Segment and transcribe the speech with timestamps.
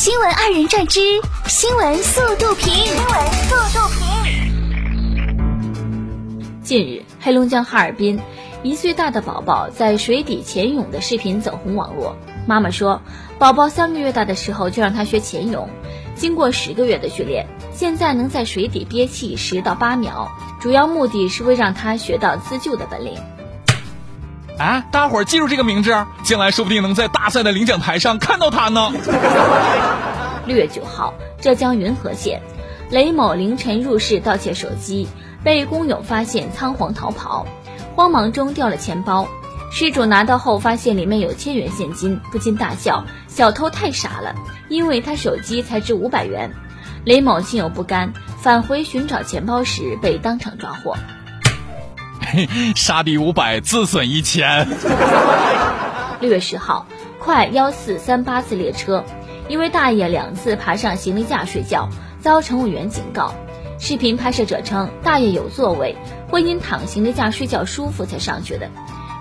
[0.00, 0.98] 新闻二人转之
[1.46, 2.72] 新闻速度评。
[2.72, 3.04] 新闻
[3.44, 4.06] 速度评。
[6.62, 8.18] 近日，黑龙江哈尔滨
[8.62, 12.16] 一岁大的宝宝在水底潜泳的视频走红网络。
[12.46, 13.02] 妈妈说，
[13.38, 15.68] 宝宝三个月大的时候就让他学潜泳，
[16.14, 20.30] 经过十个月的训练，现在能在水底憋气十到八秒，
[20.62, 23.18] 主要目的是为让他学到自救的本领。
[24.60, 25.90] 啊，大伙儿记住这个名字，
[26.22, 28.92] 将来说不定能在大赛的领奖台上看到他呢。
[30.44, 32.42] 六月九号，浙江云和县，
[32.90, 35.08] 雷某凌晨入室盗窃手机，
[35.42, 37.46] 被工友发现仓皇逃跑，
[37.96, 39.26] 慌忙中掉了钱包。
[39.72, 44.34] 失主拿到后发现里面有千元现金，不禁大笑：“小偷太傻了，
[44.68, 46.52] 因为他手机才值五百元。”
[47.06, 50.94] 雷某心有不甘，返回寻找钱包时被当场抓获。
[52.74, 54.68] 杀敌五百，自损一千。
[56.20, 56.86] 六月十号，
[57.18, 59.04] 快幺四三八次列车，
[59.48, 61.88] 一位大爷两次爬上行李架睡觉，
[62.20, 63.32] 遭乘务员警告。
[63.78, 65.96] 视频拍摄者称，大爷有座位，
[66.28, 68.68] 会因躺行李架睡觉舒服才上去的，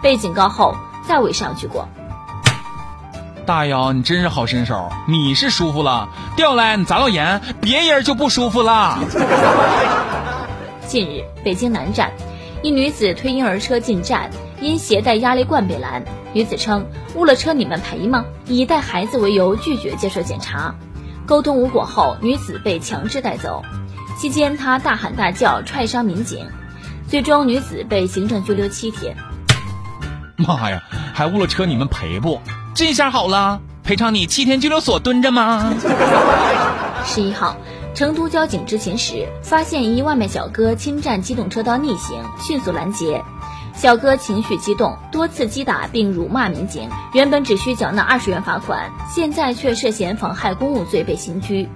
[0.04, 0.76] 被警告后
[1.08, 1.88] 再未上去过。
[3.46, 9.00] 大爷，你真是好身手，你是舒服了，掉来你砸到眼，别人就不舒服了。
[10.88, 12.12] 近日，北京南站。
[12.62, 14.30] 一女子推婴儿车进站，
[14.60, 16.04] 因携带压力罐被拦。
[16.34, 16.86] 女子称
[17.16, 20.76] ：“误了车，你们赔吗？”以带孩子为由拒绝接受检查。
[21.26, 23.64] 沟通无果后，女子被强制带走。
[24.18, 26.46] 期间，她大喊大叫，踹伤民警。
[27.08, 29.16] 最终，女子被行政拘留七天。
[30.36, 32.42] 妈呀，还误了车，你们赔不？
[32.76, 35.74] 这下好了，赔偿你七天拘留所蹲着吗？
[37.06, 37.56] 十一号。
[38.00, 43.22] 成都交警执勤时，发现一外卖小哥侵占机动车道逆行，迅速拦截。
[43.76, 46.90] 小哥情绪激动，多次击打并辱骂民警。
[47.14, 51.68] 原本只需缴纳二十元罚款，现在却涉嫌妨害公务罪被刑拘。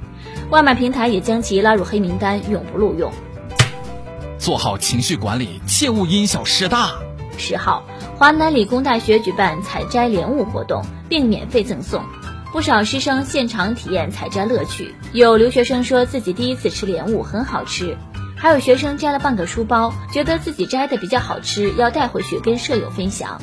[0.49, 3.11] 外卖平台也将其拉入黑名单，永不录用。
[4.37, 6.91] 做好情绪管理，切勿因小失大。
[7.37, 7.83] 十号，
[8.15, 12.01] 华南理工大学举办采摘莲雾活动，并免费赠送。
[12.53, 17.97] 不少师生现场体验采摘乐趣，有留学生说自己第一次吃莲雾很好吃，
[18.37, 23.41] 还有学生摘了半个书包，觉得自己摘的比较好吃，要带回去跟舍友分享。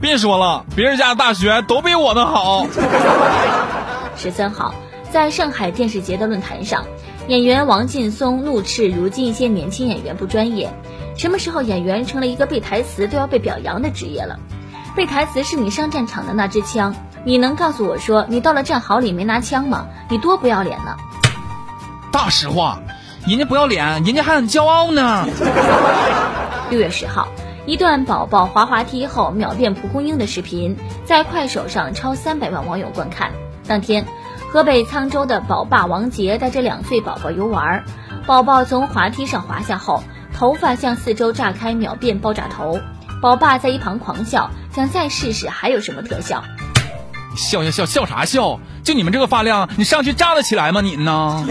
[0.00, 2.66] 别说了，别人家的大学都比我的好。
[4.16, 4.74] 十三号，
[5.12, 6.84] 在上海电视节的论坛上，
[7.28, 10.68] 演员王劲松怒斥如今一些年轻演员不专业，
[11.16, 14.40] 什么时候演员成了一个背台词都要被表扬的职业了？
[14.96, 16.92] 背台词是你上战场的那支枪。
[17.24, 19.86] 你能告诉我说你到了战壕里没拿枪吗？
[20.08, 20.96] 你多不要脸呢！
[22.10, 22.80] 大实话，
[23.26, 25.26] 人家不要脸，人家还很骄傲呢。
[26.70, 27.28] 六月十号，
[27.66, 33.32] 一段宝宝滑滑梯后秒变蒲公英的视频，在快手上超三百万网友观看。
[33.66, 34.06] 当天，
[34.50, 37.84] 河北沧州的宝爸王杰带着两岁宝宝游玩，
[38.26, 40.02] 宝宝从滑梯上滑下后，
[40.34, 42.80] 头发向四周炸开，秒变爆炸头。
[43.20, 46.42] 宝爸在一旁狂笑，想再试试还有什么特效。
[47.36, 48.58] 笑笑笑笑啥笑？
[48.82, 50.80] 就你们这个发量，你上去炸得起来吗？
[50.80, 51.46] 你呢？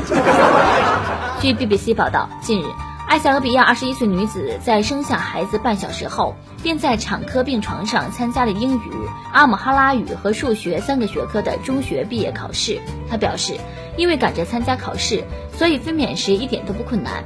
[1.41, 2.65] 据 BBC 报道，近日，
[3.07, 8.91] 埃塞俄比亚二十一岁女子在生下孩子半小时后，便在产科病床上参加了英语、
[9.31, 12.81] 阿姆哈拉语和数学三个学科的中学毕业考试。
[13.09, 13.57] 她表示，
[13.95, 15.23] 因为赶着参加考试，
[15.57, 17.23] 所以分娩时一点都不困难。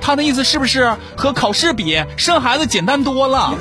[0.00, 3.54] 他的意思是不是和考试比，生孩子简单多了？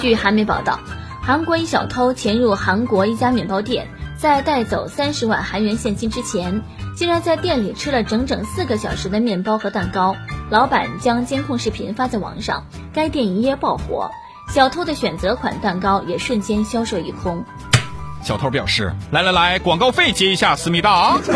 [0.00, 0.78] 据韩媒报道。
[1.24, 6.62] 韩国一小偷潜入韩国一家面包店，在带走三十万韩元现金之前，
[6.96, 10.16] 竟然在店里吃了整整四个小时的面包和蛋糕。
[10.50, 14.10] 老板将监控视频发在网上，该店一夜爆火，
[14.48, 17.44] 小偷的选择款蛋糕也瞬间销售一空。
[18.24, 21.18] 小偷表示：“来来来，广告费结一下，思密达。”